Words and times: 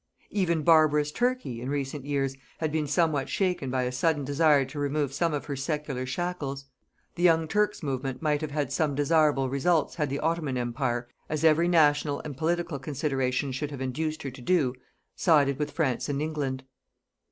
Even 0.31 0.63
barbarous 0.63 1.11
Turkey, 1.11 1.61
in 1.61 1.69
recent 1.69 2.05
years, 2.05 2.35
had 2.57 2.71
been 2.71 2.87
somewhat 2.87 3.29
shaken 3.29 3.69
by 3.69 3.83
a 3.83 3.91
sudden 3.91 4.25
desire 4.25 4.65
to 4.65 4.79
remove 4.79 5.13
some 5.13 5.31
of 5.31 5.45
her 5.45 5.55
secular 5.55 6.07
shackles. 6.07 6.65
The 7.13 7.21
young 7.21 7.47
Turks 7.47 7.83
movement 7.83 8.19
might 8.19 8.41
have 8.41 8.49
had 8.49 8.71
some 8.71 8.95
desirable 8.95 9.47
results 9.47 9.93
had 9.93 10.09
the 10.09 10.19
Ottoman 10.19 10.57
Empire, 10.57 11.07
as 11.29 11.43
every 11.43 11.67
national 11.67 12.19
and 12.21 12.35
political 12.35 12.79
considerations 12.79 13.55
should 13.55 13.69
have 13.69 13.79
induced 13.79 14.23
her 14.23 14.31
to 14.31 14.41
do, 14.41 14.73
sided 15.15 15.59
with 15.59 15.69
France 15.69 16.09
and 16.09 16.19
England. 16.19 16.63